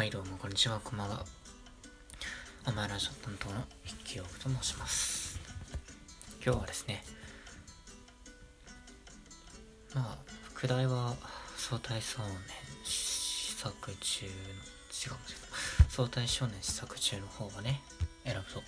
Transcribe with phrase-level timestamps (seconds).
[0.00, 1.26] はいどうもこんにちはこんばんは。
[2.64, 5.38] 甘いラジオ担当の筆記用具と申します。
[6.42, 7.04] 今日はですね
[9.94, 10.18] まあ
[10.54, 11.14] 副題は
[11.58, 12.30] 相対少年
[12.82, 14.38] 試作中の違う
[15.90, 17.82] 相対少年試作中の方をね
[18.24, 18.62] 選ぶと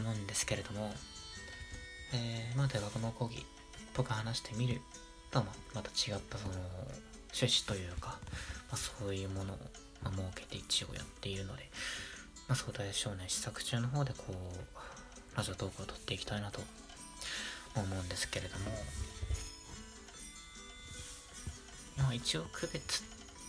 [0.00, 0.92] 思うんですけれども
[2.12, 3.46] えー、まあ大学の講義
[3.94, 4.80] とか話してみる
[5.30, 5.44] とは
[5.76, 6.54] また違ったその
[7.32, 8.18] 趣旨というか、
[8.68, 9.58] まあ、そういうものを、
[10.06, 11.68] まあ、設けて一応やっているので、
[12.48, 16.60] まあ、相対少年試作中の方でこうラジオトークを撮っていきたいなと
[17.74, 18.64] 思うんですけれども
[21.98, 23.04] まあ一応区別っ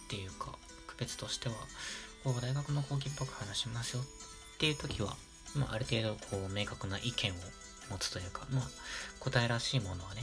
[0.09, 0.51] ていうか
[0.87, 1.55] 区別としては
[2.23, 5.15] こう大学の講義っぽく話しますよっていう時は、
[5.55, 7.35] まあ、ある程度こう明確な意見を
[7.91, 8.63] 持つというか、まあ、
[9.19, 10.21] 答えらしいものはね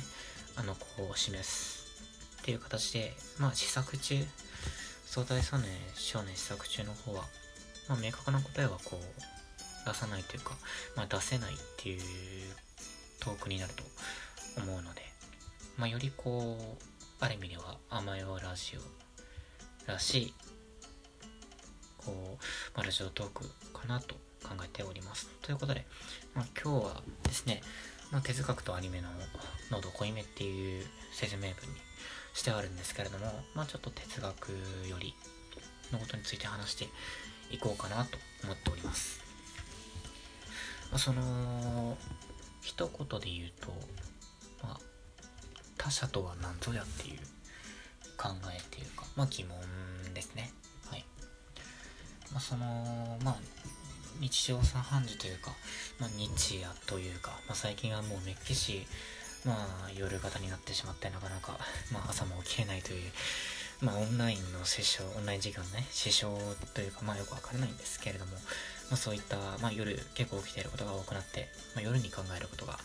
[0.57, 1.85] あのこう示す
[2.43, 4.17] っていう形で、まあ、試作中、
[5.15, 7.23] 相対少年少年試作中の方は、
[7.89, 10.57] まあ、明確な答えはこう、出さないというか、
[10.97, 12.01] まあ、出せないっていう
[13.21, 13.85] トークになると
[14.61, 15.03] 思うので、
[15.79, 16.85] まあ、よりこう、
[17.21, 20.35] ある意味では甘えをラジオらしい、
[21.99, 22.17] こう、
[22.75, 25.29] まあ、ラジオトークかなと考えております。
[25.43, 25.87] ということで、
[26.35, 27.63] まあ、今日はですね、
[28.11, 29.09] まあ、哲学とアニメの
[29.71, 31.55] 喉濃いめっていう説明文に
[32.33, 34.51] してあるんですけれども、まあちょっと哲学
[34.89, 35.15] より
[35.93, 36.89] のことについて話して
[37.51, 39.21] いこうかなと思っております。
[40.91, 41.97] まあ、その、
[42.61, 43.69] 一言で言うと、
[44.63, 44.81] まあ、
[45.77, 47.19] 他者とは何ぞやっていう
[48.17, 49.57] 考えっていうか、まあ疑問
[50.15, 50.53] ですね。
[50.91, 51.05] はい。
[52.33, 53.37] まあその、まあ、
[54.21, 55.53] 日常茶飯事というか、
[55.99, 58.87] まあ、日夜というか、まあ、最近はもうめっきし
[59.45, 61.59] まあ、夜型になってしまってなかなか、
[61.93, 63.13] まあ、朝も起きれないという、
[63.83, 66.35] まあ、オンラインの支障、オンライン授業のね、支障
[66.73, 72.79] というか、まあ、よくわからないんですけれども、まあ、そういった、まあ、夜結構起きていることが多くなって、まあ、夜に考えることが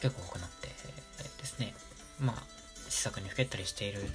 [0.00, 1.74] 結構多くなってですね、
[2.18, 2.42] まあ、
[2.88, 4.06] 施策にふけったりしているん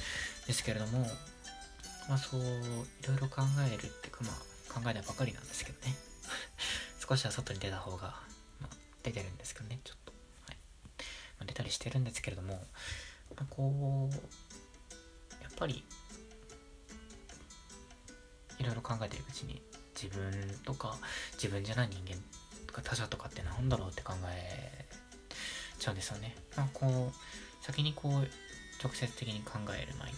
[0.47, 1.05] ですけれども、
[2.09, 2.43] まあ、そう、い
[3.07, 5.95] ろいろ考えるっていうか、まあ、考えないばかりなんですけどね。
[7.07, 8.21] 少しは外に出た方が、
[8.61, 10.13] まあ、出てるんですけどね、ちょっと。
[11.39, 12.61] まあ出たりしてるんですけれども、
[13.35, 15.83] まあ、こうやっぱり
[18.59, 19.61] いろいろ考えてるうちに
[20.01, 20.31] 自分
[20.65, 20.97] とか
[21.33, 22.21] 自分じゃない人間
[22.67, 24.85] とか他者とかって何だろうって考え
[25.79, 26.35] ちゃうんですよね。
[26.55, 28.27] まあ、こう先にこう
[28.83, 30.17] 直接的に考える前に、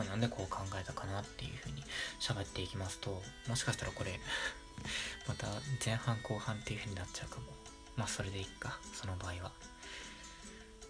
[0.00, 1.82] まあ、なんでこう考えたかなっていうふうに
[2.20, 4.18] 喋っていきますともしかしたらこれ
[5.28, 5.46] また
[5.84, 7.42] 前半後半っていう風になっちゃうかも。
[7.96, 9.52] まあそれでいいかその場合は。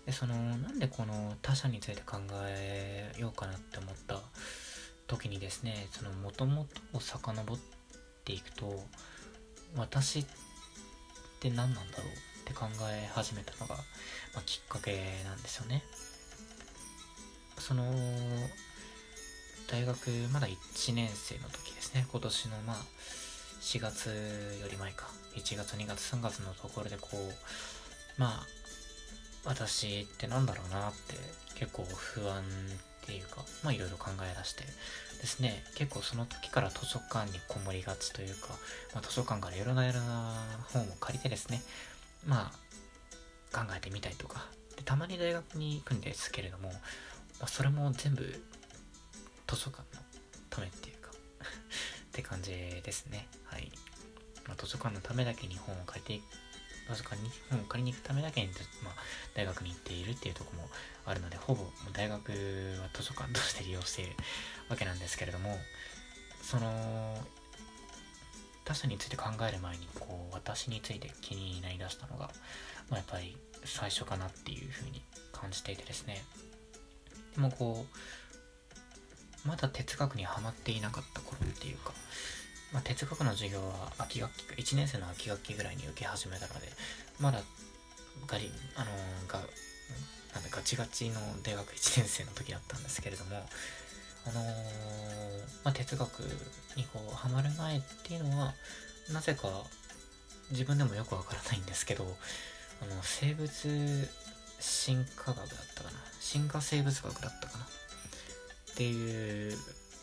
[0.07, 4.21] でそのなんでこの他者について考えようかなって思った
[5.09, 7.59] 時にですねそのもともとを遡っ
[8.25, 8.85] ていくと
[9.77, 10.27] 私っ
[11.41, 13.75] て何なんだろうって考え始めたのが、
[14.35, 15.83] まあ、きっかけなんですよね。
[17.59, 17.93] その
[19.71, 22.07] 大学まだ1年生の時ですね。
[22.11, 22.77] 今年のまあ
[23.61, 24.09] 4月
[24.61, 25.07] より前か。
[25.37, 28.47] 1月2月3月のところでこうまあ
[29.45, 31.15] 私ってなんだろうなって
[31.55, 34.65] 結構不安っていうか、まあいろいろ考え出して。
[34.65, 38.49] ですね、結構その時から図書館にこもりがちというか、
[38.95, 40.33] まあ、図書館からいろんないろな
[40.73, 41.63] 本を借りてですね、
[42.27, 42.51] ま
[43.53, 46.77] あ考えてみたりとか、でたまに大学に行くんですけれども、ま
[47.43, 48.43] あ、それも全部
[49.51, 50.03] 図書館の
[50.49, 51.11] ためっていうか
[51.43, 51.45] っ
[52.13, 53.27] て感じですね。
[53.45, 53.73] はい。
[54.47, 56.25] まあ、図書館のためだけに本を借りて
[56.89, 58.49] 図書館に本を借りに行くためだけに、
[58.85, 58.95] まあ、
[59.35, 60.69] 大学に行っているっていうとこも
[61.05, 62.31] あるので、ほぼ大学
[62.81, 64.13] は図書館として利用している
[64.69, 65.59] わけなんですけれども、
[66.43, 67.19] その、
[68.65, 72.31] 他者について考える前に、こう、私について気になりだしたのが、
[72.89, 76.23] まあ、やっぱり最初かなっていうふうに感じていてですね。
[77.35, 77.97] でもこう、
[79.47, 81.93] まだ哲学にはまっていなかった頃っていうか、
[82.73, 86.69] まあ、哲学の授業は秋学期か、1年生の秋学期ぐらいに受け始めたので、
[87.19, 87.41] まだ
[88.27, 93.37] ガリ、あのー、が、なんだ、ガチガチの大学1年生の時だったんですけれども、
[94.27, 94.45] あのー、
[95.65, 96.21] まあ、哲学
[96.77, 98.55] にこう、ハマる前っていうのは、
[99.13, 99.49] なぜか
[100.51, 102.05] 自分でもよくわからないんですけど、
[102.83, 104.09] あの、生物
[104.61, 105.99] 進化学だったかな。
[106.21, 107.67] 進化生物学だったかな。
[108.81, 109.59] っていう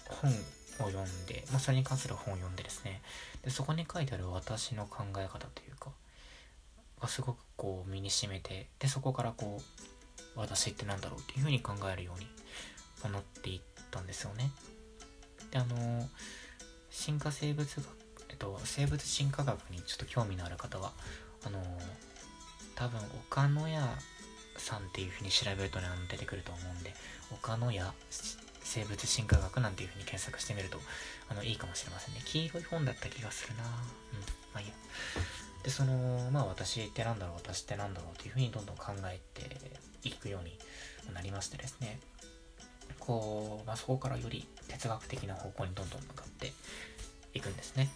[0.08, 3.02] 本を読んで、まあ、それに関する本を読んでですね。
[3.42, 5.90] でそこに書いてある私の考え方というか
[7.02, 12.28] がすごくこう身にしめてでそこからこう私って何だろうっていうふうに考えるように
[13.12, 14.52] なっていったんですよね。
[15.50, 16.08] であの
[16.92, 17.84] 進化生物学、
[18.30, 20.92] えっと、生物進化学にちょっと興味のある方は
[21.44, 21.64] あの
[22.76, 23.88] 多分岡野屋
[24.58, 26.94] さんっていう風に調べるとね出てくると思うんで
[27.32, 27.92] 岡野屋
[28.68, 30.80] 生物進化学なんていう風に検索してみると
[31.30, 32.22] あのいいかもしれませんね。
[32.26, 33.64] 黄色い本だった気がするな。
[33.64, 33.70] うん。
[33.70, 33.76] ま
[34.56, 34.74] あいいや。
[35.64, 39.58] でそのまあ私ってなんだろう私ってなんだろうっていう風にどんどん考えて
[40.04, 40.58] いくように
[41.14, 42.00] なりましてですね。
[43.00, 46.52] こう、まあ、そこからより哲学的な方向にどんどん向かって
[47.34, 47.90] いくんですね。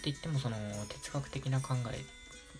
[0.00, 0.56] って言ってもその
[0.88, 2.04] 哲学的な考え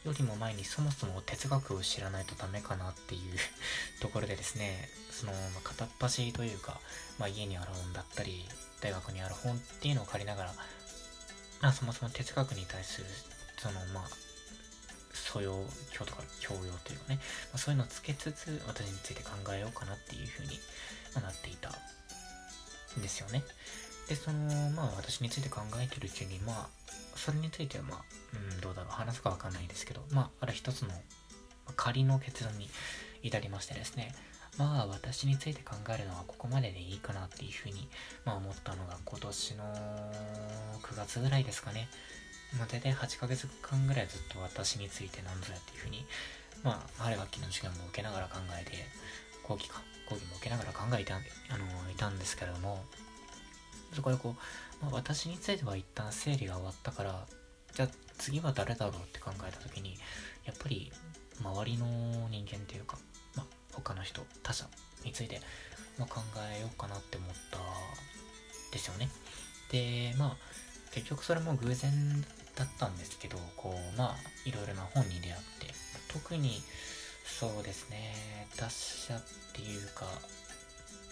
[0.05, 3.37] よりも前にそもそも哲学を知らないとダメかなっていう
[4.01, 6.81] ところでですねその、ま、片っ端というか、
[7.19, 8.49] まあ、家にある本だったり
[8.81, 10.55] 大学にある本っていうのを借りながら、
[11.61, 13.07] まあ、そもそも哲学に対する
[13.59, 14.31] そのまあ
[15.13, 20.59] 素養教とか教養というかね、まあ、そういうのをつけつつ私について考えようかなっていうふうに、
[21.15, 23.43] なっていたんですよね。
[24.11, 26.69] で、その、まあ私について考えてるうちに、まあ、
[27.15, 27.99] それについてはまあ、
[28.53, 30.89] うん、どうだろう、話すかわかんないですけど、まあ、ある一つの
[31.77, 32.69] 仮の結論に
[33.23, 34.13] 至りましてですね、
[34.59, 37.89] まあ私について考えるのはここまででいいかなっていうふうに、
[38.25, 39.65] まあ、思ったのが今年の
[40.83, 41.89] 9月ぐらいですかね。
[42.59, 46.05] まあ、大体8ヶ月間ぐらいずっと私について何ぞやっていうふうに、
[46.65, 48.73] まあ、春学期の授業も受けながら考えて、
[49.45, 51.19] 講義か、講義も受けながら考えてあ
[51.57, 52.83] のいたんですけれども、
[53.93, 54.35] そこでこ
[54.81, 57.27] う、まあ、私については一旦整理が終わったから、
[57.75, 57.89] じゃあ
[58.19, 59.97] 次は誰だろうって考えた時に、
[60.45, 60.93] やっぱり
[61.41, 61.87] 周りの
[62.31, 62.99] 人間っていうか、
[63.37, 64.67] まあ、他の人、他者
[65.05, 65.41] について、
[65.99, 66.21] ま、考
[66.57, 67.59] えようかなって思った
[68.73, 69.09] ですよね。
[69.71, 70.37] で、まあ、
[70.93, 72.21] 結局それも偶然
[72.55, 75.75] だったんですけど、こう、まあ、いろいろな本に出会って、
[76.09, 76.63] 特に、
[77.25, 78.75] そうですね、達
[79.09, 79.23] 者っ
[79.55, 80.07] ていうか、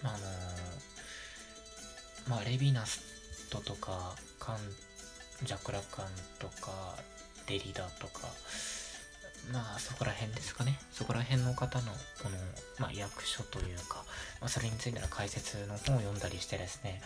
[0.03, 0.19] あの
[2.29, 3.01] まあ、レヴィナス
[3.51, 4.59] トとか、カン、
[5.45, 6.07] ジャクラカン
[6.39, 6.97] とか、
[7.47, 8.29] デリダとか、
[9.53, 10.79] まあそこら辺ですかね。
[10.93, 11.93] そこら辺の方の
[12.23, 12.37] この、
[12.79, 14.05] まあ、役所というか、
[14.41, 17.01] まあ、それについての解説の本を読んだりしてですね、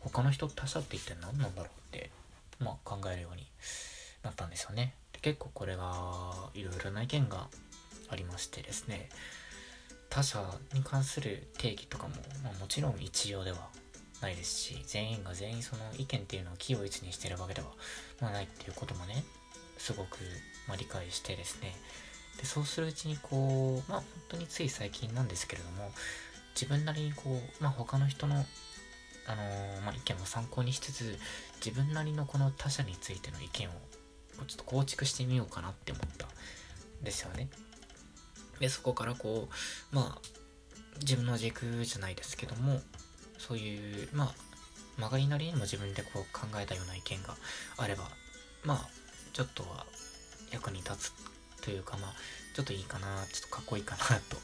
[0.00, 2.10] 他の人他者って一体何なんだろうって、
[2.58, 3.46] まあ、考えるように
[4.22, 4.94] なったんですよね。
[5.12, 7.48] で結構これがいろいろな意見が
[8.08, 9.08] ありましてですね
[10.10, 10.38] 他者
[10.74, 12.14] に関する定義とかも、
[12.44, 13.68] まあ、もちろん一様では
[14.22, 17.68] ないですし全員が全員その意見っていうのを気を一にしてるわけでは、
[18.20, 19.24] まあ、ないっていうこともね
[19.78, 20.18] すごく、
[20.68, 21.74] ま、理解してですね
[22.38, 25.90] でそうするうちにこうまあ本当につい最近なんですけれども
[26.54, 28.44] 自分なりにこう、まあ、他の人の
[29.24, 31.16] あのー、まあ、意見を参考にしつつ
[31.64, 33.70] 自分なりのこの他者についての意見を
[34.48, 36.28] ちょっと構築してみようかなって思ったん
[37.04, 37.48] ですよね。
[38.58, 39.48] でそこからこ
[39.92, 40.18] うまあ
[41.00, 42.80] 自分の軸じゃないですけども
[43.46, 44.34] そういうまあ
[44.98, 47.34] 曲がりなりにも自分でこう考えたような意見が
[47.76, 48.04] あれば
[48.64, 48.88] まあ
[49.32, 49.84] ちょっとは
[50.52, 51.12] 役に立つ
[51.62, 52.12] というかまあ
[52.54, 54.36] ちょっといいかなちょっとかっこいいかなと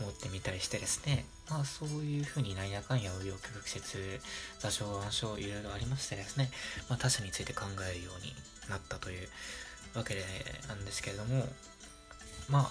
[0.00, 1.24] 思ってみたりしてですね。
[1.50, 4.20] まあそういうふうになんやかんや紆余曲折
[4.58, 6.50] 座礁暗礁いろいろありましてですね、
[6.88, 8.32] まあ、他者について考えるように
[8.70, 9.28] なったという
[9.94, 10.22] わけで
[10.68, 11.46] なんですけれども
[12.48, 12.70] ま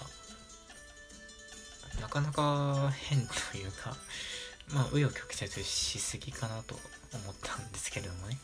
[2.00, 3.18] なかなか変
[3.52, 3.96] というか
[4.72, 6.74] まあ紆余曲折しすぎかなと
[7.12, 8.38] 思ったんですけれどもね。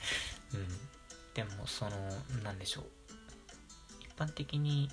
[0.55, 0.67] うん。
[1.35, 1.91] でもその
[2.43, 2.85] 何でしょう。
[4.01, 4.91] 一般的に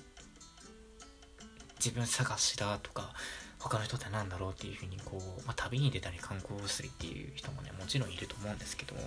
[1.78, 3.12] 自分探しだとか
[3.58, 9.00] 他の人って何だろうっていうふうにこう、まあ、旅に出たり観光するっていう人もねもちろんいると思うんですけども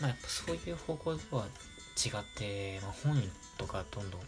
[0.00, 3.22] まあやっぱそういう方向とは違って、まあ、本
[3.56, 4.20] とかどんどん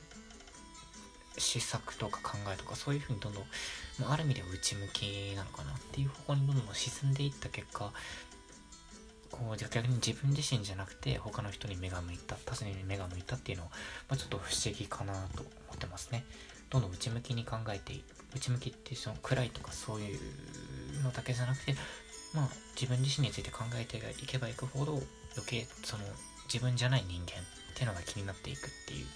[1.41, 3.45] 施策とか考えとかそういうふうにどんどん、
[4.01, 7.93] まあ、ある意味では内向きなのかなっていう方向にどんどん沈んでいった結果
[9.31, 13.71] こう逆に自分自身じゃなくて他の人に目が向いた他者に目が向いたっていうのは、
[14.09, 16.25] まあ、ちょっと不思議かなと思ってますね。
[16.69, 17.95] どんどん内向きに考えて
[18.35, 21.75] 内向きってその暗いとかそういうのだけじゃなくて
[22.33, 26.05] まあ自分自身について考えていけばいくほど余計その
[26.53, 29.07] 自分じゃない人間ってのが気になっていくっていう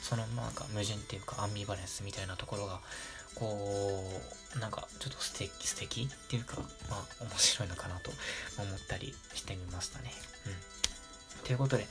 [0.00, 2.80] そのなんか矛盾っていうかアンビバレンスみたいなところが
[3.34, 4.04] こ
[4.56, 6.56] うなんかちょっと素敵素敵っていうか
[6.90, 8.10] まあ面白いのかなと
[8.58, 10.12] 思ったりしてみましたね。
[10.46, 11.44] うん。
[11.46, 11.86] ということで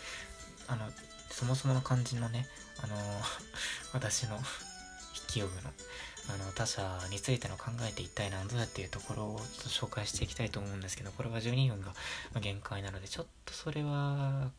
[0.68, 0.86] あの
[1.30, 2.48] そもそもの肝心のね
[2.84, 2.96] あの
[3.94, 5.74] 私の筆記用具の
[6.30, 11.94] あの他者についての考えて一体何ぞやっていうところをちょっと紹介していきたいと思うんですけどこれは12分が
[12.40, 14.52] 限界なのでちょっとそれは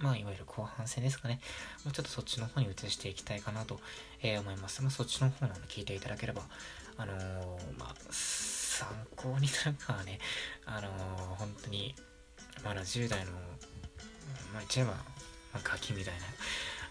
[0.00, 1.40] まあ、いわゆる後半戦ですかね。
[1.84, 3.80] もうちょっとそっちの方に移していきたいかなと、
[4.22, 4.82] えー、思います。
[4.82, 6.42] まあ、そっちの方なの聞いていただければ、
[6.96, 10.18] あのー、まあ、参考になるかはね、
[10.66, 11.94] あのー、本当に、
[12.64, 13.32] まだ10代の
[14.52, 14.94] まあ一番、ま
[15.54, 16.20] あ、ガキみたいな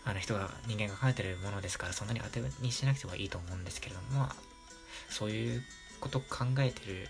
[0.06, 4.36] あの人が人間が考えてるものですからそんなに当てにしなくてはいいと思うんですけれどもまあ
[5.10, 5.64] そういう
[6.00, 7.08] こと考えてる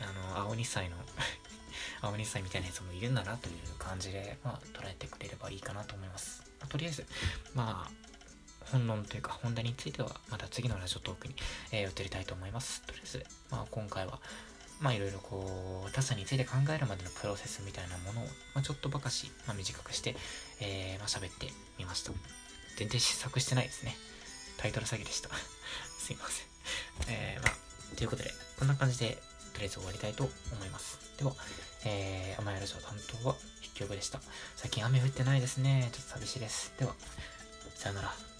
[0.00, 0.96] あの青2歳の
[2.04, 7.04] 青2歳みたいなやつもいるんだなという感じで、まあ、捉えてくれればいいかなと思います、まあ、とりあえず
[7.54, 8.04] まあ
[8.70, 11.34] 本論というか本題についてはまた次のラジオトークに、
[11.72, 12.82] えー、移りたいと思います。
[12.86, 14.18] とりあえず、まあ、今回は
[14.80, 20.16] まあいろいろこう他者について考えるまでのプロセスみたいなものを、まあ、ちょっとばかし、まあ、短くして、
[20.60, 22.12] えー、まあ、喋ってみました。
[22.76, 23.96] 全然試作してないですね。
[24.56, 25.28] タイトル詐欺でした。
[25.98, 26.46] すいません。
[27.08, 29.22] えー、まあということでこんな感じで
[29.54, 30.98] とりあえず終わりたいと思います。
[31.16, 31.32] では
[31.86, 34.20] えー、甘やラジオ担当は筆記用でした。
[34.56, 35.88] 最近雨降ってないですね。
[35.92, 36.72] ちょっと寂しいです。
[36.78, 36.94] では
[37.74, 38.33] さよなら。